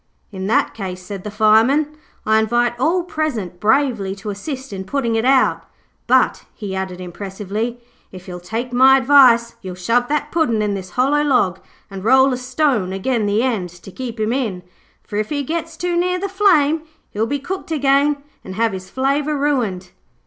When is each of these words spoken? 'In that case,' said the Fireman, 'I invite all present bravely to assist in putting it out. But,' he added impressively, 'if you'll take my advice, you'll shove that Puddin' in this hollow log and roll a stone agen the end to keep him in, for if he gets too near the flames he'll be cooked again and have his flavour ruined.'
'In 0.31 0.47
that 0.47 0.73
case,' 0.73 1.03
said 1.03 1.23
the 1.23 1.29
Fireman, 1.29 1.95
'I 2.25 2.39
invite 2.39 2.73
all 2.79 3.03
present 3.03 3.59
bravely 3.59 4.15
to 4.15 4.31
assist 4.31 4.73
in 4.73 4.83
putting 4.83 5.13
it 5.13 5.25
out. 5.25 5.63
But,' 6.07 6.45
he 6.55 6.75
added 6.75 6.99
impressively, 6.99 7.79
'if 8.11 8.27
you'll 8.27 8.39
take 8.39 8.73
my 8.73 8.97
advice, 8.97 9.57
you'll 9.61 9.75
shove 9.75 10.07
that 10.07 10.31
Puddin' 10.31 10.63
in 10.63 10.73
this 10.73 10.89
hollow 10.97 11.23
log 11.23 11.59
and 11.91 12.03
roll 12.03 12.33
a 12.33 12.37
stone 12.37 12.91
agen 12.93 13.27
the 13.27 13.43
end 13.43 13.69
to 13.69 13.91
keep 13.91 14.19
him 14.19 14.33
in, 14.33 14.63
for 15.03 15.17
if 15.17 15.29
he 15.29 15.43
gets 15.43 15.77
too 15.77 15.95
near 15.95 16.17
the 16.17 16.27
flames 16.27 16.81
he'll 17.11 17.27
be 17.27 17.37
cooked 17.37 17.69
again 17.69 18.23
and 18.43 18.55
have 18.55 18.71
his 18.73 18.89
flavour 18.89 19.37
ruined.' 19.37 19.91